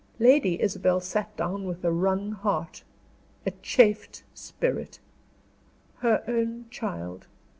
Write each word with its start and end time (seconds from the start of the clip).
Lady 0.17 0.59
Isabel 0.59 0.99
sat 0.99 1.37
down 1.37 1.65
with 1.65 1.85
a 1.85 1.91
wrung 1.91 2.31
heart, 2.31 2.83
a 3.45 3.51
chafed 3.61 4.23
spirit. 4.33 4.97
Her 5.99 6.23
own 6.27 6.65
child! 6.71 7.27